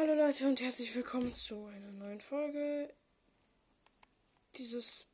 Hallo 0.00 0.14
Leute 0.14 0.48
und 0.48 0.58
herzlich 0.62 0.94
willkommen 0.94 1.34
zu 1.34 1.66
einer 1.66 1.92
neuen 1.92 2.22
Folge. 2.22 2.90
Dieses 4.56 5.06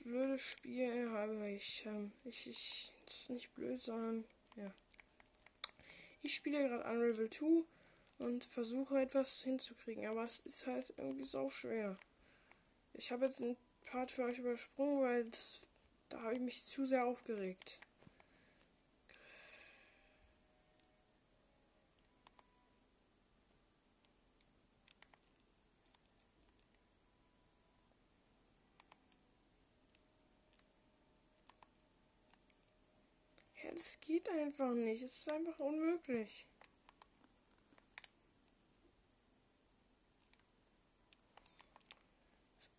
blöde 0.00 0.38
Spiel 0.38 1.08
habe 1.12 1.48
ich, 1.48 1.86
ähm, 1.86 2.12
ich, 2.22 2.46
ich, 2.46 2.92
das 3.06 3.14
ist 3.14 3.30
nicht 3.30 3.54
blöd, 3.54 3.80
sondern, 3.80 4.26
ja. 4.56 4.70
Ich 6.20 6.34
spiele 6.34 6.58
gerade 6.58 6.84
Unravel 6.90 7.30
2 7.30 7.64
und 8.18 8.44
versuche 8.44 9.00
etwas 9.00 9.44
hinzukriegen, 9.44 10.06
aber 10.06 10.24
es 10.24 10.40
ist 10.40 10.66
halt 10.66 10.92
irgendwie 10.98 11.24
so 11.24 11.48
schwer. 11.48 11.96
Ich 12.92 13.12
habe 13.12 13.24
jetzt 13.24 13.40
einen 13.40 13.56
Part 13.86 14.10
für 14.10 14.24
euch 14.24 14.40
übersprungen, 14.40 15.00
weil 15.00 15.24
das, 15.24 15.60
da 16.10 16.20
habe 16.20 16.34
ich 16.34 16.40
mich 16.40 16.66
zu 16.66 16.84
sehr 16.84 17.06
aufgeregt. 17.06 17.80
Es 33.74 33.98
geht 34.00 34.28
einfach 34.28 34.72
nicht. 34.72 35.02
Es 35.02 35.18
ist 35.18 35.30
einfach 35.30 35.58
unmöglich. 35.58 36.46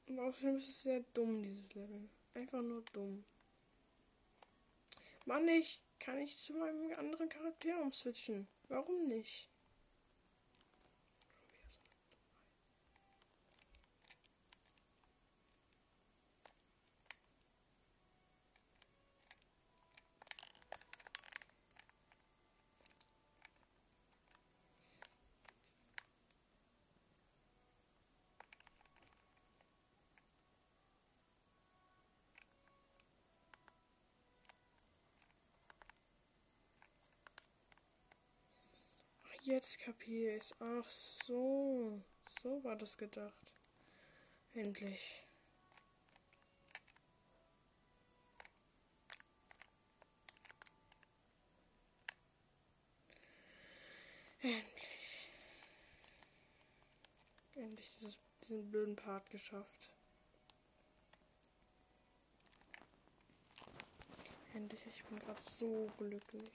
Und 0.07 0.19
außerdem 0.19 0.57
ist 0.57 0.69
es 0.69 0.83
sehr 0.83 0.99
dumm, 1.13 1.41
dieses 1.41 1.73
Level. 1.73 2.09
Einfach 2.35 2.61
nur 2.61 2.83
dumm. 2.93 3.23
Mann, 5.25 5.47
ich 5.47 5.81
kann 5.99 6.19
ich 6.19 6.37
zu 6.37 6.53
meinem 6.53 6.91
anderen 6.99 7.29
Charakter 7.29 7.81
umswitchen. 7.81 8.47
Warum 8.67 9.07
nicht? 9.07 9.49
Jetzt 39.45 39.79
kapiere 39.79 40.37
ich. 40.37 40.53
Ach 40.59 40.89
so. 40.89 42.01
So 42.41 42.63
war 42.63 42.77
das 42.77 42.95
gedacht. 42.95 43.51
Endlich. 44.53 45.25
Endlich. 54.41 55.29
Endlich 57.55 57.89
dieses, 57.99 58.19
diesen 58.43 58.71
blöden 58.71 58.95
Part 58.95 59.29
geschafft. 59.29 59.91
Endlich, 64.53 64.79
ich 64.87 65.03
bin 65.03 65.19
gerade 65.19 65.41
so 65.49 65.91
glücklich. 65.97 66.49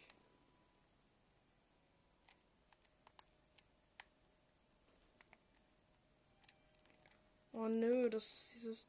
Oh 7.60 7.66
nö, 7.66 8.08
das 8.08 8.24
ist 8.24 8.54
dieses. 8.54 8.86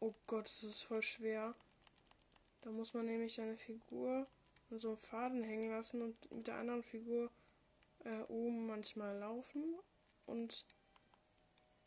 Oh 0.00 0.12
Gott, 0.26 0.46
das 0.46 0.64
ist 0.64 0.82
voll 0.82 1.02
schwer. 1.02 1.54
Da 2.62 2.70
muss 2.72 2.92
man 2.92 3.06
nämlich 3.06 3.40
eine 3.40 3.56
Figur 3.56 4.26
an 4.70 4.78
so 4.80 4.88
einem 4.88 4.96
Faden 4.96 5.44
hängen 5.44 5.70
lassen 5.70 6.02
und 6.02 6.32
mit 6.32 6.48
der 6.48 6.56
anderen 6.56 6.82
Figur 6.82 7.30
äh, 8.04 8.22
oben 8.22 8.66
manchmal 8.66 9.16
laufen. 9.18 9.78
Und 10.26 10.66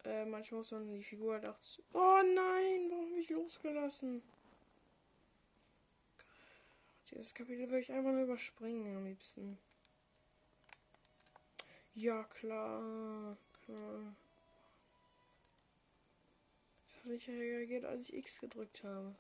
äh, 0.06 0.24
manchmal 0.24 0.60
muss 0.60 0.72
man 0.72 0.96
die 0.96 1.04
Figur 1.04 1.34
halt 1.34 1.50
auch. 1.50 1.60
Oh 1.92 2.22
nein, 2.24 2.90
warum 2.90 3.10
habe 3.10 3.20
ich 3.20 3.30
losgelassen? 3.30 4.24
Dieses 7.10 7.34
Kapitel 7.34 7.70
würde 7.70 7.82
ich 7.82 7.92
einfach 7.92 8.12
nur 8.12 8.24
überspringen 8.24 8.96
am 8.96 9.06
liebsten. 9.06 9.58
Ja, 11.94 12.24
klar. 12.24 13.36
Klar 13.66 14.01
nicht 17.12 17.28
reagiert, 17.30 17.86
als 17.86 18.10
ich 18.10 18.16
X 18.16 18.40
gedrückt 18.40 18.84
habe. 18.84 19.16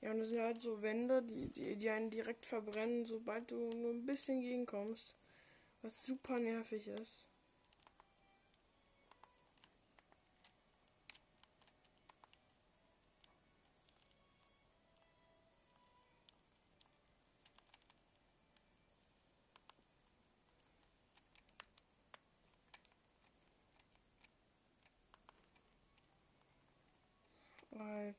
Ja, 0.00 0.10
und 0.10 0.18
das 0.18 0.28
sind 0.28 0.40
halt 0.40 0.60
so 0.60 0.82
Wände, 0.82 1.22
die, 1.22 1.48
die, 1.50 1.76
die 1.76 1.88
einen 1.88 2.10
direkt 2.10 2.44
verbrennen, 2.44 3.06
sobald 3.06 3.50
du 3.50 3.56
nur 3.70 3.90
ein 3.90 4.04
bisschen 4.04 4.42
gegenkommst. 4.42 5.16
Was 5.80 6.04
super 6.04 6.38
nervig 6.38 6.86
ist. 6.88 7.28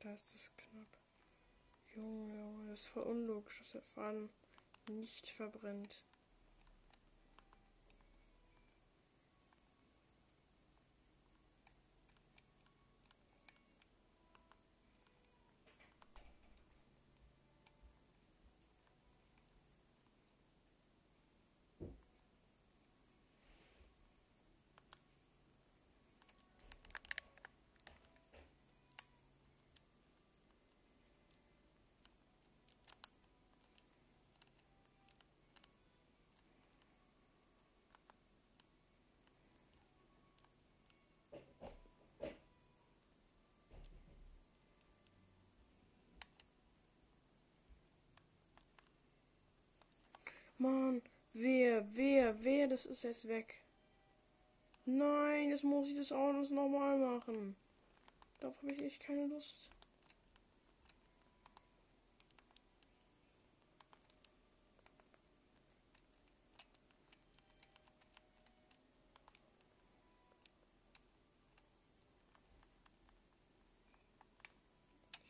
Alter, 0.05 0.15
ist 0.15 0.35
das 0.35 0.51
knapp. 0.55 0.87
Junge, 1.95 2.37
Junge, 2.37 2.69
das 2.69 2.81
ist 2.81 2.87
voll 2.89 3.03
unlogisch, 3.03 3.57
dass 3.59 3.71
der 3.71 3.81
Faden 3.81 4.29
nicht 4.87 5.29
verbrennt. 5.29 6.03
Mann, 50.57 51.01
wer, 51.33 51.85
wer, 51.95 52.43
wer, 52.43 52.67
das 52.67 52.85
ist 52.85 53.03
jetzt 53.03 53.27
weg. 53.27 53.61
Nein, 54.85 55.49
jetzt 55.49 55.63
muss 55.63 55.89
ich 55.89 55.97
das 55.97 56.11
auch 56.11 56.29
alles 56.29 56.49
nochmal 56.51 56.97
machen. 56.97 57.55
Darauf 58.39 58.57
habe 58.57 58.71
ich 58.71 58.81
echt 58.83 59.01
keine 59.01 59.25
Lust. 59.27 59.69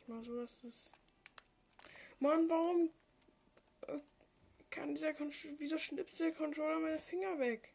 Ich 0.02 0.08
mach 0.08 0.22
so, 0.22 0.40
dass 0.40 0.60
das. 0.60 0.92
Mann, 2.20 2.48
warum 2.48 2.90
kann 4.76 4.94
dieser 4.94 5.14
Con 5.14 5.30
Wieso 5.30 5.78
schnippt 5.78 6.20
der 6.20 6.32
Controller 6.32 6.78
meine 6.78 6.98
Finger 6.98 7.38
weg? 7.38 7.72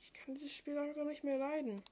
Ich 0.00 0.12
kann 0.12 0.34
dieses 0.34 0.52
Spiel 0.52 0.74
langsam 0.74 1.06
nicht 1.06 1.22
mehr 1.22 1.38
leiden. 1.38 1.84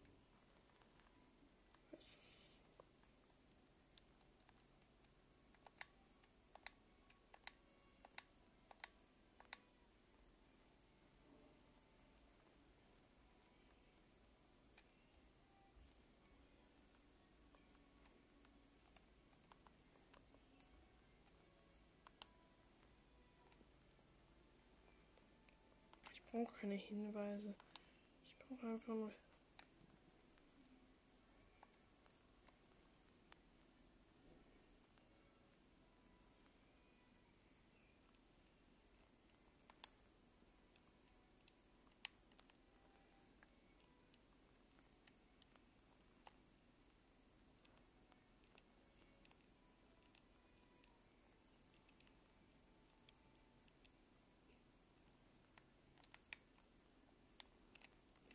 Brauche 26.31 26.53
keine 26.61 26.75
Hinweise. 26.75 27.55
Ich 28.23 28.37
brauche 28.39 28.67
einfach 28.67 28.95
nur. 28.95 29.13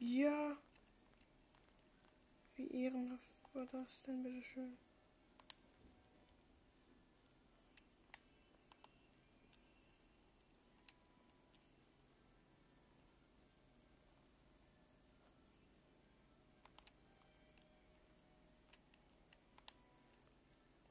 Ja. 0.08 0.56
Wie 2.56 2.68
ehrenhaft 2.68 3.34
war 3.54 3.66
das 3.66 4.04
denn, 4.04 4.22
bitteschön? 4.22 4.78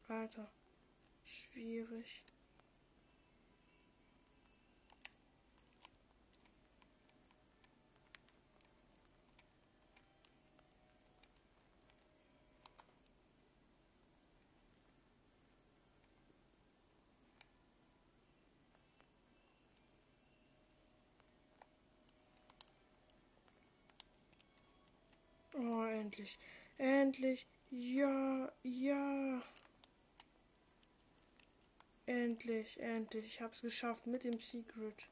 Alter. 0.09 0.51
Schwierig. 1.25 2.25
Oh, 25.57 25.87
endlich. 26.05 26.39
Endlich. 26.79 27.47
Ja, 27.71 28.53
ja. 28.63 29.43
Endlich, 32.07 32.79
endlich. 32.81 33.25
Ich 33.25 33.41
hab's 33.41 33.63
geschafft 33.63 34.07
mit 34.07 34.25
dem 34.25 34.39
Secret. 34.39 35.09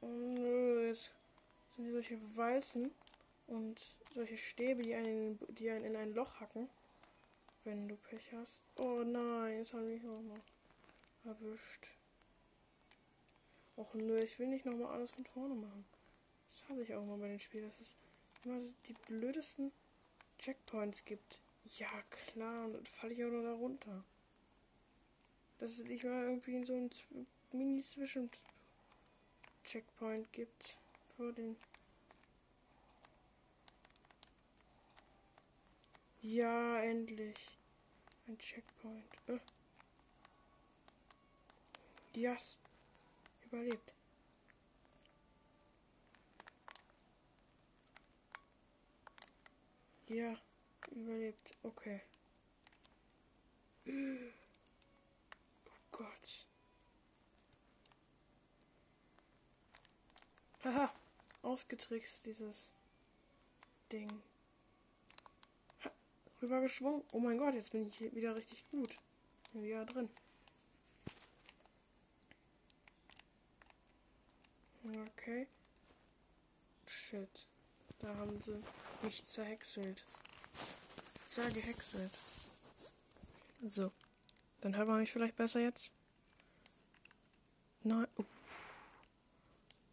Und 0.00 0.36
äh, 0.38 0.88
jetzt 0.88 1.12
sind 1.74 1.84
hier 1.84 1.94
solche 1.94 2.36
Walzen 2.36 2.92
und 3.48 3.80
solche 4.14 4.38
Stäbe, 4.38 4.82
die 4.82 4.94
einen, 4.94 5.38
die 5.48 5.70
einen 5.70 5.84
in 5.84 5.96
ein 5.96 6.14
Loch 6.14 6.40
hacken. 6.40 6.68
Wenn 7.64 7.88
du 7.88 7.96
Pech 7.96 8.32
hast. 8.32 8.60
Oh 8.78 9.02
nein, 9.04 9.58
jetzt 9.58 9.72
haben 9.72 9.86
mich 9.86 10.02
nochmal 10.02 10.40
erwischt. 11.24 11.86
Och 13.76 13.94
nö, 13.94 14.16
ich 14.16 14.38
will 14.38 14.48
nicht 14.48 14.66
nochmal 14.66 14.92
alles 14.92 15.12
von 15.12 15.24
vorne 15.24 15.54
machen. 15.54 15.84
Das 16.52 16.68
habe 16.68 16.82
ich 16.82 16.94
auch 16.94 17.04
mal 17.06 17.16
bei 17.16 17.28
den 17.28 17.40
Spielen, 17.40 17.66
dass 17.66 17.80
es 17.80 17.96
immer 18.44 18.60
die 18.86 18.92
blödesten 18.92 19.72
Checkpoints 20.38 21.06
gibt. 21.06 21.40
Ja, 21.78 21.88
klar, 22.10 22.66
und 22.66 22.74
dann 22.74 22.84
falle 22.84 23.14
ich 23.14 23.24
auch 23.24 23.30
noch 23.30 23.42
da 23.42 23.54
runter. 23.54 24.04
Dass 25.58 25.72
es 25.72 25.84
nicht 25.84 26.04
mal 26.04 26.24
irgendwie 26.24 26.62
so 26.64 26.74
ein 26.74 26.90
Mini-Zwischen-Checkpoint 27.52 30.30
gibt 30.32 30.76
vor 31.16 31.32
den. 31.32 31.56
Ja, 36.20 36.82
endlich. 36.82 37.56
Ein 38.26 38.36
Checkpoint. 38.38 39.06
Äh. 39.26 39.38
Yes. 42.14 42.58
Überlebt. 43.46 43.94
Ja, 50.12 50.36
überlebt. 50.90 51.56
Okay. 51.62 52.02
Oh 53.88 55.70
Gott. 55.90 56.46
Haha, 60.64 60.92
ausgetrickst 61.40 62.26
dieses 62.26 62.72
Ding. 63.90 64.22
Ha, 65.82 65.90
rübergeschwungen. 66.42 67.04
Oh 67.12 67.18
mein 67.18 67.38
Gott, 67.38 67.54
jetzt 67.54 67.72
bin 67.72 67.88
ich 67.88 67.96
hier 67.96 68.12
wieder 68.14 68.36
richtig 68.36 68.68
gut. 68.70 68.94
Bin 69.54 69.62
wieder 69.62 69.86
drin. 69.86 70.10
Okay. 74.84 75.46
Shit. 76.86 77.46
Da 77.98 78.14
haben 78.14 78.38
sie 78.42 78.62
mich 79.02 79.24
zerhäckselt. 79.24 80.04
Zergehäckselt. 81.26 82.12
So. 83.68 83.92
Dann 84.60 84.76
hört 84.76 84.88
man 84.88 85.00
mich 85.00 85.10
vielleicht 85.10 85.36
besser 85.36 85.60
jetzt. 85.60 85.92
Nein. 87.82 88.06
Uff. 88.16 88.26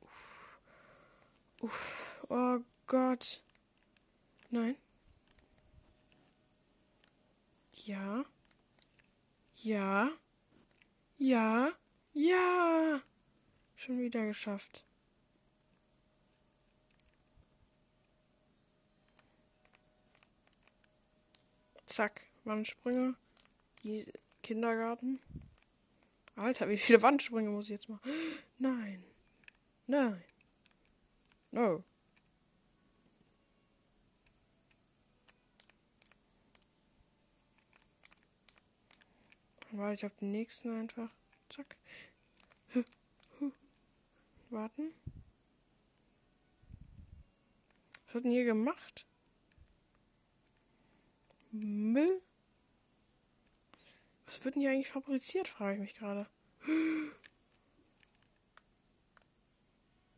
Uff. 0.01 0.59
Uff. 1.61 2.25
Oh 2.29 2.59
Gott. 2.85 3.43
Nein. 4.51 4.75
Ja. 7.85 8.25
Ja. 9.55 10.09
Ja. 11.17 11.71
Ja. 12.13 13.01
Schon 13.75 13.99
wieder 13.99 14.25
geschafft. 14.27 14.85
Zack, 21.99 22.21
Wandsprünge. 22.45 23.15
Die 23.83 24.05
Kindergarten. 24.41 25.19
Alter, 26.37 26.69
wie 26.69 26.77
viele 26.77 27.01
Wandsprünge 27.01 27.49
muss 27.49 27.65
ich 27.65 27.71
jetzt 27.71 27.89
machen? 27.89 28.09
Nein. 28.57 29.03
Nein. 29.85 30.23
No. 31.51 31.83
Warte 39.71 39.95
ich 39.95 40.05
auf 40.05 40.15
den 40.15 40.31
nächsten 40.31 40.71
einfach. 40.71 41.09
Zack. 41.49 41.75
Warten. 44.49 44.93
Was 48.05 48.15
hat 48.15 48.23
denn 48.23 48.31
hier 48.31 48.45
gemacht? 48.45 49.08
Müll? 51.51 52.21
Was 54.25 54.43
wird 54.45 54.55
denn 54.55 54.61
hier 54.61 54.71
eigentlich 54.71 54.89
fabriziert, 54.89 55.47
frage 55.47 55.75
ich 55.75 55.79
mich 55.81 55.95
gerade. 55.95 56.27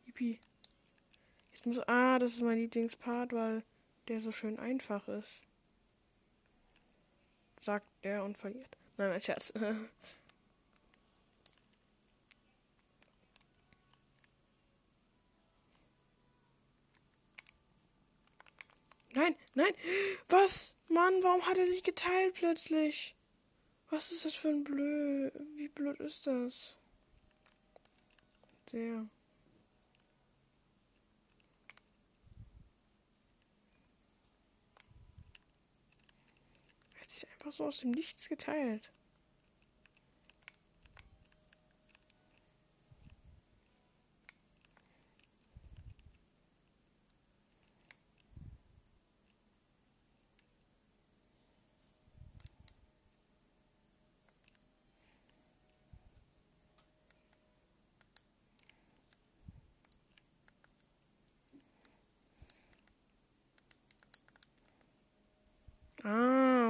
Yippie. 0.04 0.40
Jetzt 1.52 1.66
muss. 1.66 1.78
Ah, 1.88 2.18
das 2.18 2.32
ist 2.32 2.42
mein 2.42 2.58
Lieblingspart, 2.58 3.32
weil 3.32 3.62
der 4.08 4.20
so 4.20 4.32
schön 4.32 4.58
einfach 4.58 5.08
ist. 5.08 5.44
Sagt 7.58 7.86
er 8.02 8.24
und 8.24 8.36
verliert. 8.36 8.76
Nein, 8.96 9.10
mein 9.10 9.22
Scherz. 9.22 9.52
Nein, 19.14 19.36
nein. 19.54 19.74
Was? 20.28 20.76
Mann, 20.88 21.22
warum 21.22 21.46
hat 21.46 21.58
er 21.58 21.66
sich 21.66 21.82
geteilt 21.82 22.34
plötzlich? 22.34 23.14
Was 23.90 24.10
ist 24.10 24.24
das 24.24 24.34
für 24.34 24.48
ein 24.48 24.64
Blöd? 24.64 25.34
Wie 25.54 25.68
blöd 25.68 26.00
ist 26.00 26.26
das? 26.26 26.78
Der. 28.72 29.06
Er 36.94 37.00
hat 37.00 37.10
sich 37.10 37.28
einfach 37.28 37.52
so 37.52 37.66
aus 37.66 37.80
dem 37.80 37.90
Nichts 37.90 38.28
geteilt. 38.30 38.90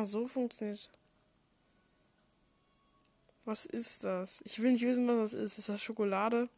Ah, 0.03 0.07
so 0.07 0.27
funktioniert 0.27 0.91
Was 3.45 3.67
ist 3.67 4.03
das? 4.03 4.43
Ich 4.45 4.61
will 4.61 4.73
nicht 4.73 4.83
wissen, 4.83 5.07
was 5.07 5.31
das 5.31 5.41
ist. 5.41 5.59
Ist 5.59 5.69
das 5.69 5.81
Schokolade? 5.81 6.49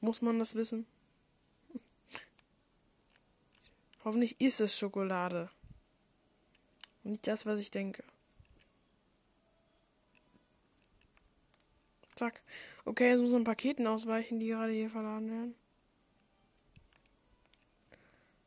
Muss 0.00 0.22
man 0.22 0.38
das 0.38 0.54
wissen? 0.54 0.86
Hoffentlich 4.04 4.40
ist 4.40 4.62
es 4.62 4.78
Schokolade. 4.78 5.50
Und 7.02 7.12
nicht 7.12 7.26
das, 7.26 7.44
was 7.44 7.60
ich 7.60 7.70
denke. 7.70 8.02
Zack. 12.14 12.42
Okay, 12.86 13.10
jetzt 13.10 13.20
muss 13.20 13.32
man 13.32 13.44
Paketen 13.44 13.86
ausweichen, 13.86 14.40
die 14.40 14.48
gerade 14.48 14.72
hier 14.72 14.88
verladen 14.88 15.30
werden. 15.30 15.54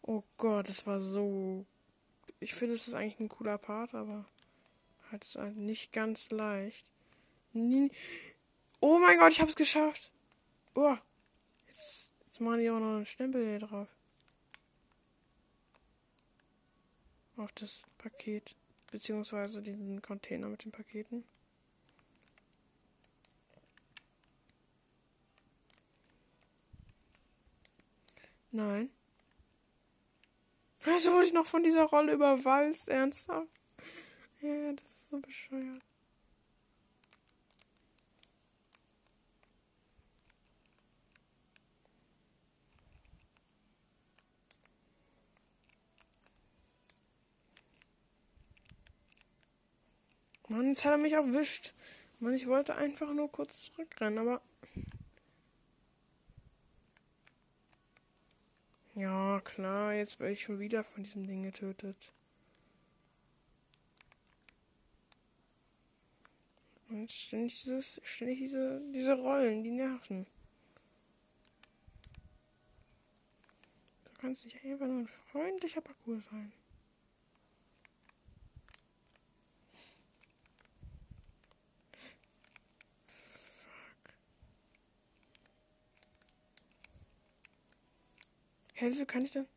Oh 0.01 0.23
Gott, 0.37 0.67
das 0.67 0.87
war 0.87 0.99
so. 0.99 1.67
Ich 2.39 2.53
finde, 2.53 2.75
es 2.75 2.87
ist 2.87 2.93
eigentlich 2.93 3.19
ein 3.19 3.29
cooler 3.29 3.57
Part, 3.57 3.95
aber 3.95 4.25
halt 5.11 5.23
ist 5.23 5.35
halt 5.35 5.57
nicht 5.57 5.91
ganz 5.91 6.29
leicht. 6.29 6.89
Oh 7.53 8.99
mein 8.99 9.17
Gott, 9.17 9.31
ich 9.31 9.41
hab's 9.41 9.55
geschafft. 9.55 10.11
Oh. 10.75 10.95
Jetzt, 11.67 12.13
jetzt 12.25 12.41
machen 12.41 12.59
die 12.59 12.69
auch 12.69 12.79
noch 12.79 12.97
einen 12.97 13.05
Stempel 13.05 13.43
hier 13.45 13.59
drauf. 13.59 13.95
Auf 17.37 17.51
das 17.53 17.85
Paket. 17.97 18.55
Beziehungsweise 18.91 19.61
diesen 19.61 20.01
Container 20.01 20.47
mit 20.47 20.63
den 20.63 20.71
Paketen. 20.71 21.23
Nein. 28.51 28.89
Also 30.87 31.11
wurde 31.11 31.25
ich 31.25 31.33
noch 31.33 31.45
von 31.45 31.63
dieser 31.63 31.83
Rolle 31.83 32.13
überwalzt, 32.13 32.87
ernsthaft. 32.87 33.49
Ja, 34.39 34.71
das 34.71 34.85
ist 34.85 35.09
so 35.09 35.19
bescheuert. 35.19 35.83
Mann, 50.47 50.69
jetzt 50.69 50.85
hat 50.85 50.93
er 50.93 50.97
mich 50.97 51.11
erwischt. 51.11 51.73
Mann, 52.19 52.33
ich 52.33 52.47
wollte 52.47 52.75
einfach 52.75 53.13
nur 53.13 53.29
kurz 53.29 53.65
zurückrennen, 53.65 54.19
aber 54.19 54.41
Ja, 58.97 59.41
klar, 59.41 59.93
jetzt 59.93 60.19
werde 60.19 60.33
ich 60.33 60.41
schon 60.41 60.59
wieder 60.59 60.83
von 60.83 61.03
diesem 61.03 61.27
Ding 61.27 61.43
getötet. 61.43 62.11
Und 66.89 67.11
ständig 67.11 67.61
dieses, 67.61 68.01
ständig 68.03 68.39
diese, 68.39 68.81
diese 68.91 69.13
Rollen, 69.13 69.63
die 69.63 69.69
nerven. 69.69 70.25
Du 74.05 74.13
kannst 74.19 74.45
nicht 74.45 74.65
einfach 74.65 74.87
nur 74.87 75.01
ein 75.01 75.07
freundlicher 75.07 75.81
Parcours 75.81 76.25
sein. 76.31 76.51
Hä, 88.79 88.89
wieso 88.89 89.07
kann 89.07 89.25
ich 89.25 89.31
denn? 89.31 89.47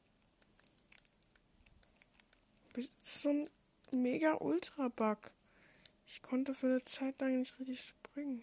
Das 2.73 2.87
ist 2.87 3.23
so 3.23 3.29
ein 3.29 3.51
mega 3.91 4.33
Ultra-Bug. 4.41 5.19
Ich 6.07 6.23
konnte 6.23 6.55
für 6.55 6.69
eine 6.69 6.85
Zeit 6.87 7.21
lang 7.21 7.39
nicht 7.39 7.59
richtig 7.59 7.83
springen. 7.83 8.43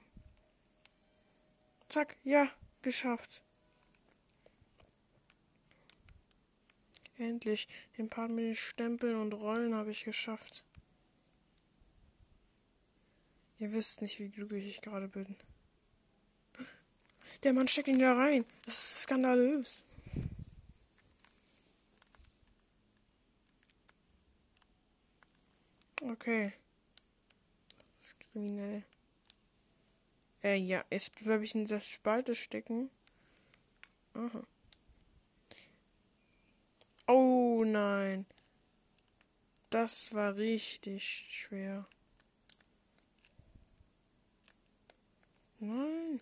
Zack, 1.89 2.15
ja, 2.23 2.51
geschafft. 2.83 3.41
Endlich. 7.17 7.67
Den 7.97 8.07
Part 8.07 8.29
mit 8.29 8.45
den 8.45 8.55
Stempeln 8.55 9.15
und 9.15 9.33
Rollen 9.33 9.73
habe 9.73 9.89
ich 9.89 10.03
geschafft. 10.03 10.63
Ihr 13.57 13.73
wisst 13.73 14.03
nicht, 14.03 14.19
wie 14.19 14.29
glücklich 14.29 14.67
ich 14.67 14.81
gerade 14.81 15.07
bin. 15.07 15.35
Der 17.41 17.53
Mann 17.53 17.67
steckt 17.67 17.87
ihn 17.87 17.97
da 17.97 18.13
rein. 18.13 18.45
Das 18.65 18.77
ist 18.77 19.01
skandalös. 19.01 19.86
Okay. 26.09 26.53
Das 27.99 28.07
ist 28.07 28.19
kriminell. 28.19 28.83
Äh, 30.41 30.55
ja, 30.55 30.85
jetzt 30.89 31.15
bleibe 31.15 31.43
ich 31.43 31.53
in 31.53 31.65
dieser 31.65 31.81
Spalte 31.81 32.33
stecken. 32.33 32.89
Aha. 34.13 34.43
Oh 37.07 37.63
nein. 37.65 38.25
Das 39.69 40.13
war 40.13 40.37
richtig 40.37 41.03
schwer. 41.29 41.85
Nein. 45.59 46.21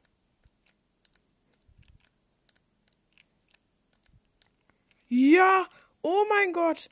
Ja! 5.09 5.67
Oh 6.01 6.25
mein 6.29 6.53
Gott! 6.53 6.89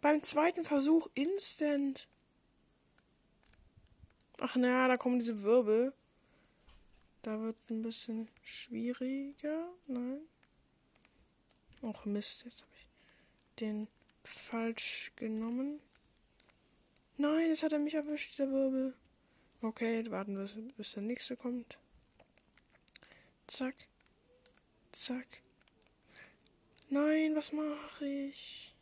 Beim 0.00 0.22
zweiten 0.22 0.64
Versuch 0.64 1.08
instant. 1.14 2.08
Ach 4.38 4.56
naja, 4.56 4.88
da 4.88 4.96
kommen 4.96 5.18
diese 5.18 5.42
Wirbel. 5.42 5.92
Da 7.22 7.40
wird 7.40 7.58
es 7.60 7.70
ein 7.70 7.82
bisschen 7.82 8.28
schwieriger. 8.42 9.68
Nein. 9.86 10.20
Och 11.82 12.04
Mist, 12.06 12.44
jetzt 12.44 12.62
habe 12.62 12.72
ich 12.80 12.88
den 13.60 13.88
falsch 14.24 15.12
genommen. 15.16 15.80
Nein, 17.16 17.48
jetzt 17.48 17.62
hat 17.62 17.72
er 17.72 17.78
mich 17.78 17.94
erwischt, 17.94 18.32
dieser 18.32 18.50
Wirbel. 18.50 18.94
Okay, 19.60 20.10
warten 20.10 20.38
wir, 20.38 20.72
bis 20.76 20.92
der 20.92 21.02
nächste 21.02 21.36
kommt. 21.36 21.78
Zack. 23.46 23.74
Zack. 24.92 25.26
Nein, 26.88 27.36
was 27.36 27.52
mache 27.52 28.06
ich? 28.06 28.74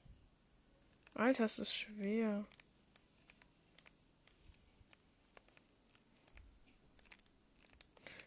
Alter, 1.18 1.46
es 1.46 1.58
ist 1.58 1.75
schwer. 1.75 2.46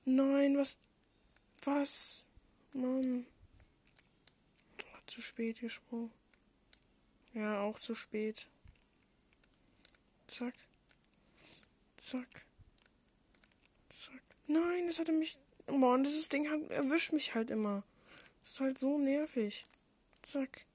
Nein, 0.04 0.58
was? 0.58 0.78
Was? 1.64 2.26
Mann. 2.74 3.26
Oh, 4.84 4.98
zu 5.08 5.22
spät 5.22 5.62
gesprungen. 5.62 6.12
Ja, 7.34 7.62
auch 7.62 7.80
zu 7.80 7.96
spät. 7.96 8.50
Zack. 10.28 10.56
Zack. 11.96 12.46
Zack. 13.88 14.22
Nein, 14.48 14.88
das 14.88 15.00
hatte 15.00 15.14
mich. 15.14 15.40
Mann, 15.68 16.04
dieses 16.04 16.28
Ding 16.28 16.50
hat, 16.50 16.70
erwischt 16.72 17.14
mich 17.14 17.36
halt 17.36 17.52
immer. 17.52 17.86
Das 18.42 18.52
ist 18.52 18.60
halt 18.60 18.80
so 18.80 18.98
nervig. 18.98 19.66
Zack. 20.24 20.66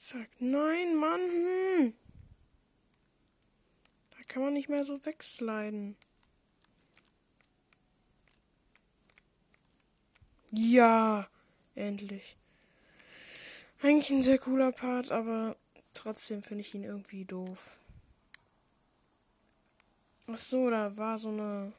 Zack. 0.00 0.30
Nein, 0.38 0.96
Mann. 0.96 1.20
Hm. 1.20 1.94
Da 4.12 4.22
kann 4.26 4.42
man 4.42 4.54
nicht 4.54 4.70
mehr 4.70 4.82
so 4.82 5.04
wegsliden. 5.04 5.94
Ja, 10.52 11.28
endlich. 11.74 12.38
Eigentlich 13.82 14.10
ein 14.10 14.22
sehr 14.22 14.38
cooler 14.38 14.72
Part, 14.72 15.12
aber 15.12 15.56
trotzdem 15.92 16.42
finde 16.42 16.62
ich 16.62 16.74
ihn 16.74 16.84
irgendwie 16.84 17.26
doof. 17.26 17.78
Ach 20.26 20.38
so, 20.38 20.70
da 20.70 20.96
war 20.96 21.18
so 21.18 21.28
eine 21.28 21.74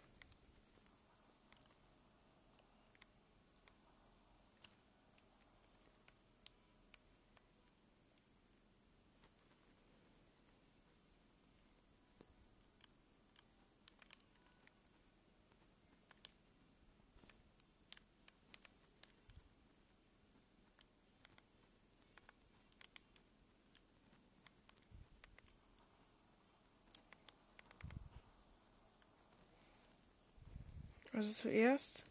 Also 31.22 31.34
zuerst. 31.34 32.04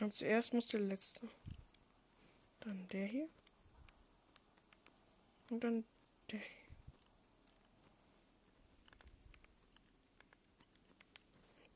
Also 0.00 0.14
zuerst 0.18 0.52
muss 0.52 0.66
der 0.66 0.80
letzte. 0.80 1.28
Dann 2.60 2.86
der 2.88 3.06
hier. 3.06 3.28
Und 5.48 5.64
dann 5.64 5.84
der 6.30 6.40
hier. 6.40 6.66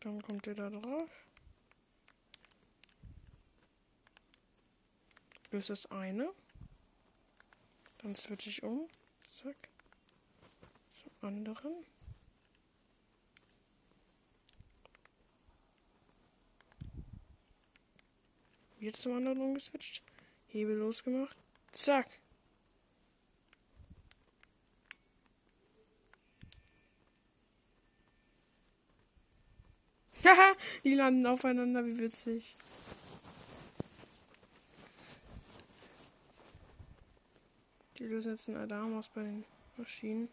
Dann 0.00 0.22
kommt 0.22 0.46
der 0.46 0.54
da 0.54 0.70
drauf. 0.70 1.26
Löst 5.50 5.70
das 5.70 5.86
eine. 5.90 6.32
Dann 7.98 8.14
switche 8.14 8.50
ich 8.50 8.62
um. 8.62 8.88
Zack. 9.42 9.56
Zum 10.88 11.12
anderen. 11.20 11.84
Wieder 18.80 18.98
zum 18.98 19.12
anderen 19.12 19.40
umgeswitcht. 19.42 20.02
Hebel 20.48 20.76
losgemacht. 20.76 21.36
Zack. 21.72 22.08
Haha, 30.24 30.56
die 30.82 30.94
landen 30.94 31.26
aufeinander, 31.26 31.84
wie 31.84 31.98
witzig. 31.98 32.56
Die 37.98 38.04
lösen 38.04 38.32
jetzt 38.32 38.48
einen 38.48 38.56
Alarm 38.56 38.98
aus 38.98 39.08
bei 39.08 39.22
den 39.22 39.44
Maschinen. 39.76 40.30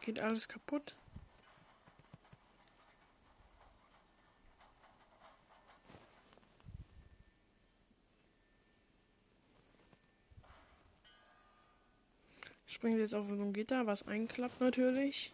Geht 0.00 0.18
alles 0.18 0.48
kaputt. 0.48 0.96
Springt 12.84 13.00
jetzt 13.00 13.14
auf 13.14 13.24
so 13.24 13.32
ein 13.32 13.54
Gitter, 13.54 13.86
was 13.86 14.06
einklappt 14.06 14.60
natürlich. 14.60 15.32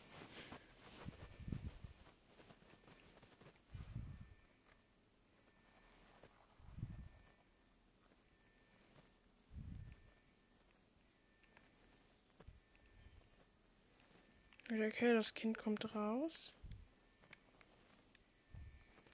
Okay, 14.70 15.12
das 15.12 15.34
Kind 15.34 15.58
kommt 15.58 15.92
raus. 15.92 16.54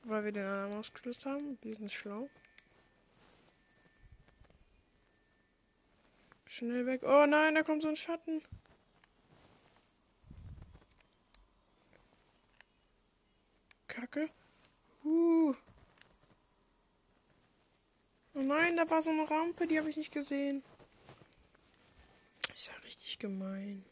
Weil 0.05 0.25
wir 0.27 0.33
den 0.33 0.45
Alarm 0.45 0.75
ausgelöst 0.75 1.25
haben. 1.25 1.59
Die 1.63 1.73
sind 1.73 1.91
schlau. 1.91 2.29
Schnell 6.57 6.87
weg. 6.87 7.03
Oh 7.03 7.27
nein, 7.27 7.55
da 7.55 7.63
kommt 7.63 7.83
so 7.83 7.89
ein 7.91 7.97
Schatten. 7.97 8.41
Kacke. 13.87 14.31
Uh. 15.05 15.55
Oh 18.33 18.41
nein, 18.41 18.75
da 18.75 18.89
war 18.89 19.03
so 19.03 19.11
eine 19.11 19.31
Rampe, 19.31 19.67
die 19.67 19.79
habe 19.79 19.91
ich 19.91 19.99
nicht 19.99 20.15
gesehen. 20.15 20.63
Ist 22.55 22.69
ja 22.69 22.75
richtig 22.87 23.19
gemein. 23.19 23.85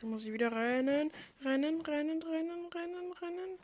Dann 0.00 0.10
muss 0.10 0.24
ich 0.24 0.32
wieder 0.32 0.50
rennen. 0.50 1.12
Rennen, 1.44 1.80
rennen, 1.82 2.22
rennen, 2.22 2.66
rennen, 2.66 3.12
rennen. 3.12 3.58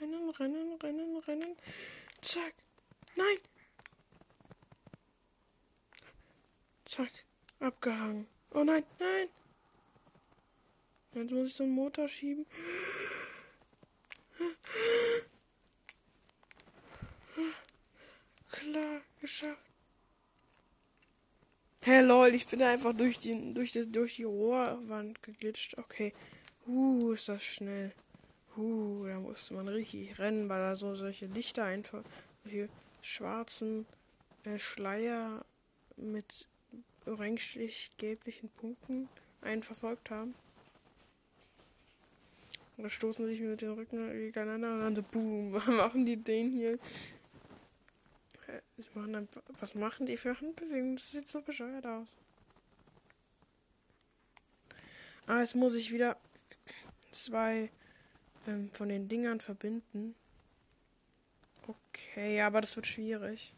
Rennen, 0.00 0.30
rennen, 0.30 0.72
rennen, 0.80 1.16
rennen. 1.18 1.56
Zack. 2.22 2.54
Nein. 3.14 3.38
Zack. 6.86 7.12
Abgehangen. 7.60 8.26
Oh 8.52 8.64
nein, 8.64 8.84
nein. 8.98 9.28
Jetzt 11.12 11.30
muss 11.30 11.48
ich 11.48 11.54
so 11.54 11.64
einen 11.64 11.74
Motor 11.74 12.08
schieben. 12.08 12.46
Klar, 18.50 19.02
geschafft. 19.20 19.65
Hä, 21.86 22.00
lol, 22.00 22.34
ich 22.34 22.48
bin 22.48 22.60
einfach 22.64 22.92
durch 22.96 23.20
die, 23.20 23.54
durch, 23.54 23.70
das, 23.70 23.88
durch 23.88 24.16
die 24.16 24.24
Rohrwand 24.24 25.22
geglitscht. 25.22 25.78
Okay. 25.78 26.12
Uh, 26.66 27.12
ist 27.12 27.28
das 27.28 27.44
schnell. 27.44 27.92
Uh, 28.56 29.06
da 29.06 29.20
musste 29.20 29.54
man 29.54 29.68
richtig 29.68 30.18
rennen, 30.18 30.48
weil 30.48 30.58
da 30.58 30.74
so 30.74 30.96
solche 30.96 31.26
Lichter 31.26 31.62
einfach, 31.62 32.02
solche 32.42 32.68
schwarzen 33.02 33.86
äh, 34.42 34.58
Schleier 34.58 35.44
mit 35.96 36.48
orangelich-gelblichen 37.06 38.48
Punkten 38.48 39.08
einen 39.40 39.62
verfolgt 39.62 40.10
haben. 40.10 40.34
Und 42.76 42.82
da 42.82 42.90
stoßen 42.90 43.26
sich 43.26 43.40
mit 43.42 43.60
den 43.60 43.74
Rücken 43.74 44.10
gegeneinander 44.10 44.72
und 44.72 44.80
dann 44.80 44.96
so, 44.96 45.02
boom, 45.02 45.50
machen 45.76 46.04
die 46.04 46.16
den 46.16 46.50
hier 46.50 46.80
machen 48.94 49.12
dann, 49.12 49.28
was 49.48 49.74
machen 49.74 50.06
die 50.06 50.16
für 50.16 50.38
Handbewegungen? 50.38 50.96
Das 50.96 51.12
sieht 51.12 51.28
so 51.28 51.40
bescheuert 51.40 51.86
aus. 51.86 52.16
Ah, 55.26 55.40
jetzt 55.40 55.56
muss 55.56 55.74
ich 55.74 55.92
wieder 55.92 56.16
zwei 57.10 57.70
ähm, 58.46 58.70
von 58.72 58.88
den 58.88 59.08
Dingern 59.08 59.40
verbinden. 59.40 60.14
Okay, 61.66 62.40
aber 62.42 62.60
das 62.60 62.76
wird 62.76 62.86
schwierig. 62.86 63.54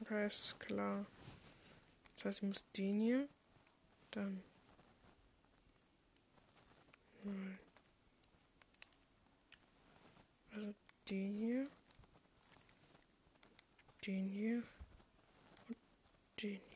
Okay, 0.00 0.26
ist 0.26 0.60
klar. 0.60 1.06
Das 2.24 2.36
heißt, 2.36 2.42
ich 2.42 2.48
muss 2.48 2.64
den 2.72 3.00
hier 3.00 3.28
dann. 4.10 4.42
Nein. 7.22 7.58
Also 10.52 10.74
den 11.10 11.36
hier. 11.36 11.70
Den 14.06 14.30
hier. 14.30 14.62
Und 15.68 15.76
den 16.42 16.52
hier. 16.52 16.74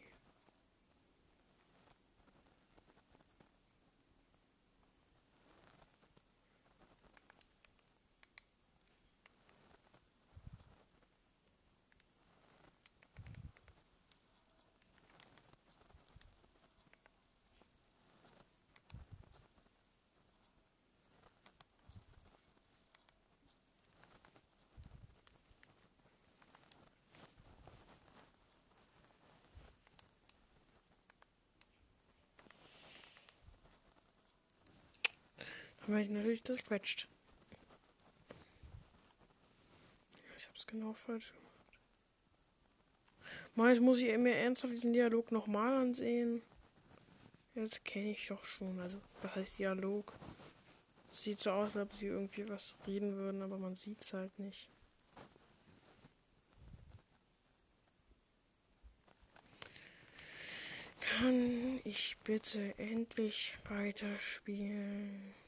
Haben 35.89 35.97
ich 36.01 36.11
natürlich 36.11 36.43
durchquetscht. 36.43 37.09
Ich 40.37 40.47
hab's 40.47 40.67
genau 40.67 40.93
falsch 40.93 41.33
gemacht. 41.33 41.79
Mal, 43.55 43.71
jetzt 43.71 43.81
muss 43.81 43.99
ich 43.99 44.15
mir 44.19 44.35
ernsthaft 44.35 44.75
diesen 44.75 44.93
Dialog 44.93 45.33
nochmal 45.33 45.75
ansehen. 45.75 46.43
Jetzt 47.55 47.87
kenne 47.87 48.11
ich 48.11 48.27
doch 48.27 48.45
schon. 48.45 48.79
Also, 48.81 49.01
was 49.23 49.35
heißt 49.35 49.59
Dialog? 49.59 50.13
Sieht 51.11 51.41
so 51.41 51.53
aus, 51.53 51.75
als 51.75 51.87
ob 51.87 51.95
sie 51.95 52.09
irgendwie 52.09 52.47
was 52.51 52.77
reden 52.87 53.17
würden, 53.17 53.41
aber 53.41 53.57
man 53.57 53.75
sieht's 53.75 54.13
halt 54.13 54.39
nicht. 54.39 54.69
Kann 61.01 61.81
ich 61.83 62.19
bitte 62.25 62.79
endlich 62.79 63.57
weiterspielen? 63.71 65.48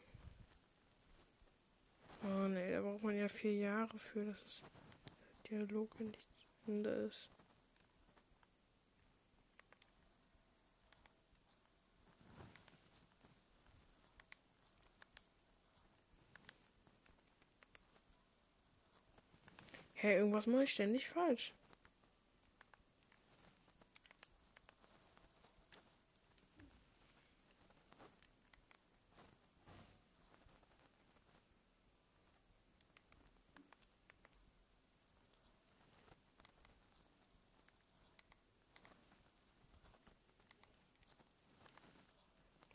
Oh 2.22 2.48
ne, 2.48 2.72
da 2.72 2.80
braucht 2.82 3.02
man 3.02 3.16
ja 3.16 3.28
vier 3.28 3.56
Jahre 3.56 3.98
für, 3.98 4.24
dass 4.24 4.42
das 4.44 4.64
Dialog 5.50 5.98
nicht 6.00 6.18
zu 6.20 6.70
Ende 6.70 6.90
ist. 6.90 7.30
Hä, 19.94 20.08
hey, 20.08 20.16
irgendwas 20.16 20.46
mache 20.46 20.64
ich 20.64 20.72
ständig 20.72 21.08
falsch. 21.08 21.52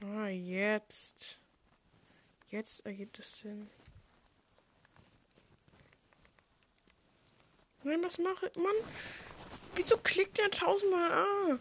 Ah, 0.02 0.25
jetzt. 0.36 1.40
Jetzt 2.50 2.86
ergibt 2.86 3.20
es 3.20 3.40
Sinn. 3.40 3.70
Nein, 7.84 8.04
was 8.04 8.18
mache 8.18 8.48
ich? 8.48 8.56
Mann, 8.56 8.76
wieso 9.76 9.98
klickt 9.98 10.40
er 10.40 10.50
tausendmal 10.50 11.12
A? 11.12 11.60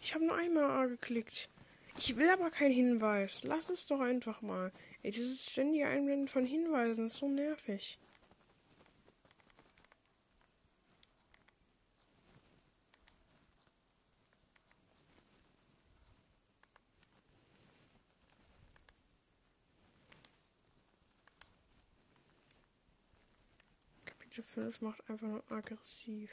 Ich 0.00 0.14
habe 0.14 0.26
nur 0.26 0.36
einmal 0.36 0.64
A 0.64 0.86
geklickt. 0.86 1.48
Ich 1.96 2.16
will 2.16 2.28
aber 2.28 2.50
keinen 2.50 2.72
Hinweis. 2.72 3.44
Lass 3.44 3.70
es 3.70 3.86
doch 3.86 4.00
einfach 4.00 4.42
mal. 4.42 4.72
Ey, 5.02 5.10
dieses 5.10 5.50
ständige 5.50 5.86
Einblenden 5.86 6.28
von 6.28 6.44
Hinweisen 6.44 7.06
ist 7.06 7.16
so 7.16 7.28
nervig. 7.28 7.98
Kapitel 24.04 24.43
5 24.54 24.80
macht 24.82 25.10
einfach 25.10 25.26
nur 25.26 25.42
aggressiv. 25.50 26.30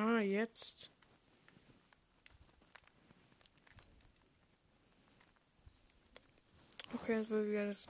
Ah, 0.00 0.20
jetzt. 0.20 0.92
Okay, 6.94 7.16
jetzt 7.16 7.30
wird 7.30 7.48
wieder 7.48 7.66
das, 7.66 7.88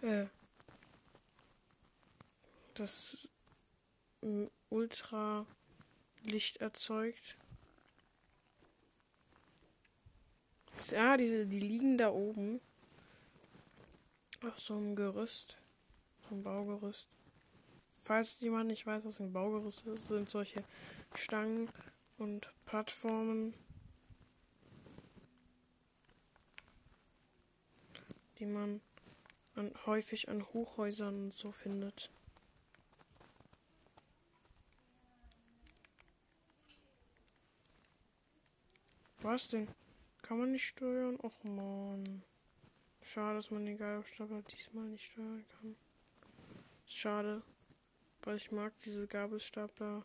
äh, 0.00 0.26
das 2.72 3.28
Ultralicht 4.70 6.56
erzeugt. 6.60 7.36
Ja, 10.90 11.18
diese, 11.18 11.46
die 11.46 11.60
liegen 11.60 11.98
da 11.98 12.10
oben 12.10 12.62
auf 14.46 14.58
so 14.58 14.78
einem 14.78 14.96
Gerüst, 14.96 15.58
so 16.26 16.36
einem 16.36 16.42
Baugerüst. 16.42 17.06
Falls 17.92 18.40
jemand 18.40 18.68
nicht 18.68 18.86
weiß, 18.86 19.04
was 19.04 19.20
ein 19.20 19.32
Baugerüst 19.32 19.86
ist, 19.86 20.08
sind 20.08 20.28
solche 20.28 20.64
Stangen 21.16 21.70
und 22.18 22.52
Plattformen, 22.64 23.54
die 28.38 28.46
man 28.46 28.80
an, 29.54 29.72
häufig 29.86 30.28
an 30.28 30.44
Hochhäusern 30.52 31.24
und 31.24 31.34
so 31.34 31.52
findet. 31.52 32.10
Was 39.24 39.48
denn? 39.48 39.68
Kann 40.20 40.38
man 40.38 40.52
nicht 40.52 40.66
steuern? 40.66 41.18
Och 41.22 41.44
man. 41.44 42.22
Schade, 43.02 43.36
dass 43.36 43.50
man 43.50 43.64
den 43.64 43.78
Gabelstapler 43.78 44.42
diesmal 44.42 44.84
nicht 44.84 45.04
steuern 45.04 45.44
kann. 45.48 45.76
Schade. 46.86 47.42
Weil 48.22 48.36
ich 48.36 48.52
mag 48.52 48.72
diese 48.84 49.06
Gabelstapler. 49.06 50.04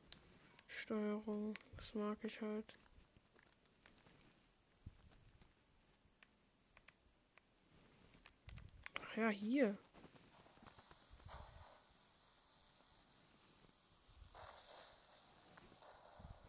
Steuerung. 0.69 1.55
Das 1.77 1.95
mag 1.95 2.17
ich 2.23 2.39
halt. 2.41 2.77
Ach 9.03 9.17
ja, 9.17 9.29
hier. 9.29 9.77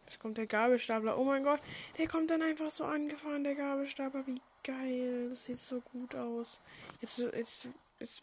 Jetzt 0.05 0.19
kommt 0.19 0.37
der 0.37 0.45
Gabelstapler. 0.45 1.17
Oh 1.17 1.23
mein 1.23 1.43
Gott, 1.43 1.59
der 1.97 2.07
kommt 2.07 2.29
dann 2.29 2.43
einfach 2.43 2.69
so 2.69 2.85
angefahren, 2.85 3.43
der 3.43 3.55
Gabelstapler. 3.55 4.27
Wie 4.27 4.41
geil. 4.63 5.29
Das 5.29 5.45
sieht 5.45 5.59
so 5.59 5.81
gut 5.81 6.13
aus. 6.15 6.61
Jetzt, 7.01 7.17
jetzt, 7.17 7.69
jetzt 7.99 8.21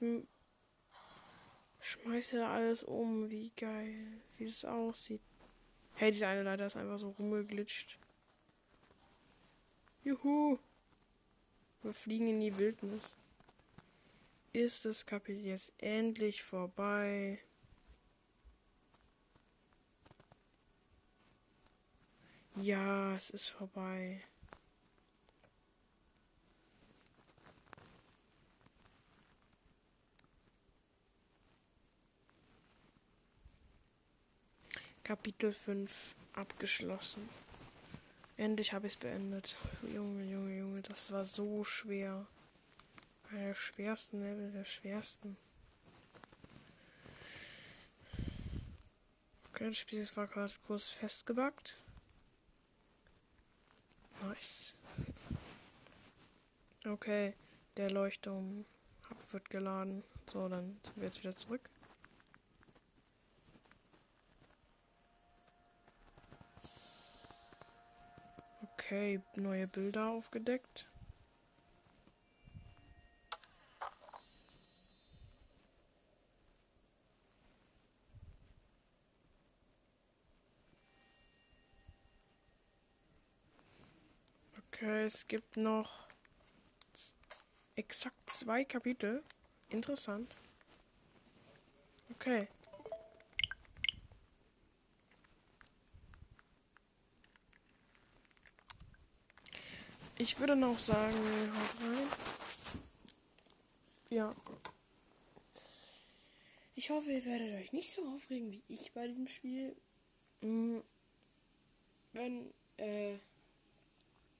schmeißt 1.80 2.34
er 2.34 2.48
alles 2.48 2.84
um. 2.84 3.28
Wie 3.28 3.50
geil. 3.56 4.22
Wie 4.36 4.44
es 4.44 4.64
aussieht. 4.64 5.22
Hey, 6.00 6.12
diese 6.12 6.28
eine 6.28 6.44
Leiter 6.44 6.64
ist 6.64 6.76
einfach 6.76 6.96
so 6.96 7.10
rumgeglitscht. 7.10 7.98
Juhu. 10.04 10.60
Wir 11.82 11.92
fliegen 11.92 12.28
in 12.28 12.40
die 12.40 12.56
Wildnis. 12.56 13.16
Ist 14.52 14.84
das 14.84 15.04
Kapitel 15.04 15.44
jetzt 15.44 15.72
endlich 15.78 16.40
vorbei? 16.40 17.40
Ja, 22.54 23.16
es 23.16 23.30
ist 23.30 23.48
vorbei. 23.48 24.22
Kapitel 35.08 35.54
5 35.54 36.16
abgeschlossen. 36.34 37.26
Endlich 38.36 38.74
habe 38.74 38.88
ich 38.88 38.92
es 38.92 38.98
beendet. 38.98 39.56
Junge, 39.94 40.22
Junge, 40.30 40.58
Junge, 40.58 40.82
das 40.82 41.10
war 41.10 41.24
so 41.24 41.64
schwer. 41.64 42.26
Einer 43.30 43.46
der 43.46 43.54
schwersten 43.54 44.20
Level, 44.20 44.52
der 44.52 44.66
schwersten. 44.66 45.38
Okay, 49.48 49.68
das 49.68 49.78
Spiel 49.78 50.06
war 50.14 50.26
gerade 50.26 50.52
kurz 50.66 50.90
festgebackt. 50.90 51.78
Nice. 54.24 54.76
Okay, 56.86 57.32
der 57.78 57.90
Leuchtturm 57.90 58.66
wird 59.30 59.48
geladen. 59.48 60.04
So, 60.30 60.50
dann 60.50 60.78
sind 60.84 60.96
wir 60.98 61.04
jetzt 61.04 61.20
wieder 61.20 61.34
zurück. 61.34 61.70
Okay, 68.88 69.20
neue 69.36 69.66
Bilder 69.66 70.08
aufgedeckt. 70.08 70.88
Okay, 84.56 85.04
es 85.04 85.28
gibt 85.28 85.58
noch 85.58 86.08
exakt 87.74 88.16
zwei 88.30 88.64
Kapitel. 88.64 89.22
Interessant. 89.68 90.34
Okay. 92.12 92.48
Ich 100.20 100.40
würde 100.40 100.56
noch 100.56 100.80
sagen, 100.80 101.14
haut 101.14 101.80
rein. 101.80 102.08
Ja. 104.10 104.34
Ich 106.74 106.90
hoffe, 106.90 107.12
ihr 107.12 107.24
werdet 107.24 107.54
euch 107.54 107.72
nicht 107.72 107.92
so 107.92 108.02
aufregen 108.08 108.50
wie 108.50 108.62
ich 108.66 108.92
bei 108.92 109.06
diesem 109.06 109.28
Spiel. 109.28 109.76
Mm, 110.40 110.78
wenn, 112.14 112.52
äh, 112.78 113.18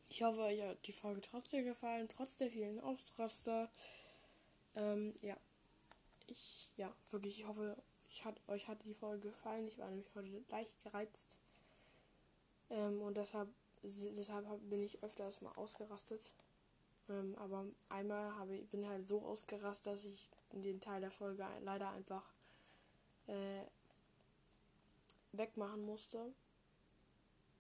ich 0.09 0.23
hoffe, 0.23 0.41
euch 0.41 0.61
hat 0.63 0.85
die 0.85 0.93
Folge 0.93 1.21
trotzdem 1.21 1.65
gefallen, 1.65 2.09
trotz 2.09 2.37
der 2.37 2.51
vielen 2.51 2.81
Ausraster. 2.81 3.71
Ähm, 4.75 5.15
ja. 5.23 5.37
Ich, 6.27 6.71
ja, 6.77 6.93
wirklich, 7.11 7.39
ich 7.39 7.47
hoffe, 7.47 7.77
ich 8.11 8.25
hat, 8.25 8.35
euch 8.49 8.67
hat 8.67 8.85
die 8.85 8.95
Folge 8.95 9.29
gefallen. 9.29 9.69
Ich 9.69 9.79
war 9.79 9.89
nämlich 9.89 10.13
heute 10.17 10.43
leicht 10.49 10.83
gereizt. 10.83 11.39
Ähm, 12.69 13.01
und 13.01 13.17
deshalb 13.17 13.49
deshalb 13.83 14.47
bin 14.69 14.83
ich 14.83 15.03
öfters 15.03 15.41
mal 15.41 15.53
ausgerastet. 15.53 16.35
Ähm, 17.09 17.35
aber 17.37 17.67
einmal 17.89 18.35
habe 18.37 18.57
ich, 18.57 18.69
bin 18.69 18.87
halt 18.87 19.07
so 19.07 19.23
ausgerastet, 19.23 19.95
dass 19.95 20.05
ich 20.05 20.31
den 20.53 20.81
Teil 20.81 21.01
der 21.01 21.11
Folge 21.11 21.47
leider 21.63 21.91
einfach 21.91 22.25
äh, 23.27 23.65
wegmachen 25.33 25.85
musste. 25.85 26.33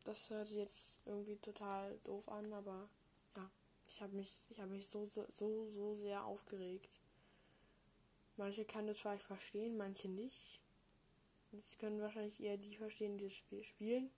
Das 0.04 0.30
hört 0.30 0.48
sich 0.48 0.58
jetzt 0.58 0.98
irgendwie 1.04 1.36
total 1.36 1.98
doof 2.04 2.28
an, 2.28 2.52
aber 2.52 2.88
ja, 3.36 3.50
ich 3.88 4.00
habe 4.00 4.14
mich, 4.14 4.32
ich 4.50 4.60
habe 4.60 4.70
mich 4.70 4.86
so, 4.86 5.06
so, 5.06 5.68
so 5.68 5.96
sehr 5.96 6.24
aufgeregt. 6.24 7.00
Manche 8.36 8.64
kann 8.64 8.86
das 8.86 9.00
vielleicht 9.00 9.24
verstehen, 9.24 9.76
manche 9.76 10.08
nicht. 10.08 10.60
Das 11.52 11.78
können 11.78 12.00
wahrscheinlich 12.00 12.40
eher 12.40 12.56
die 12.56 12.76
verstehen, 12.76 13.18
die 13.18 13.24
das 13.24 13.34
Spiel 13.34 13.64
spielen 13.64 14.10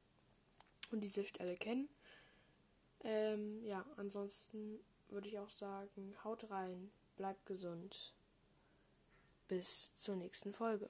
und 0.90 1.00
diese 1.02 1.24
Stelle 1.24 1.56
kennen. 1.56 1.88
Ähm, 3.02 3.64
ja, 3.64 3.84
ansonsten 3.96 4.80
würde 5.08 5.28
ich 5.28 5.38
auch 5.38 5.50
sagen, 5.50 6.14
haut 6.24 6.50
rein, 6.50 6.90
bleibt 7.16 7.46
gesund. 7.46 8.14
Bis 9.48 9.92
zur 9.96 10.16
nächsten 10.16 10.52
Folge. 10.52 10.88